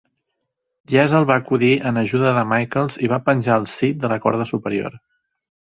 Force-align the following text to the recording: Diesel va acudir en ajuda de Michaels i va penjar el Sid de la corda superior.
Diesel 0.93 1.27
va 1.33 1.37
acudir 1.41 1.69
en 1.91 2.01
ajuda 2.03 2.33
de 2.39 2.47
Michaels 2.55 2.99
i 3.05 3.11
va 3.15 3.23
penjar 3.29 3.61
el 3.63 3.71
Sid 3.79 4.05
de 4.07 4.15
la 4.17 4.23
corda 4.27 4.53
superior. 4.57 5.03